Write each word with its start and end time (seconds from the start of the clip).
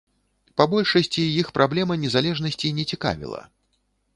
Па 0.61 0.65
большасці 0.71 1.21
іх 1.41 1.51
праблема 1.57 1.99
незалежнасці 2.07 2.73
не 2.79 2.87
цікавіла. 2.95 3.41